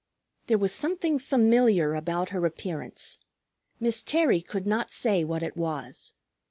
There 0.47 0.57
was 0.57 0.73
something 0.73 1.19
familiar 1.19 1.93
about 1.93 2.29
her 2.29 2.43
appearance, 2.47 3.19
Miss 3.79 4.01
Terry 4.01 4.41
could 4.41 4.65
not 4.65 4.91
say 4.91 5.23
what 5.23 5.43
it 5.43 5.55
was. 5.55 6.13